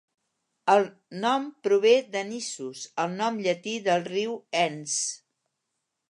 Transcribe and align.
El 0.75 0.85
nom 1.25 1.43
prové 1.67 1.91
d'"Anisus", 2.15 2.85
el 3.03 3.13
nom 3.19 3.37
llatí 3.47 3.75
del 3.89 4.07
riu 4.09 4.33
Enns. 4.63 4.97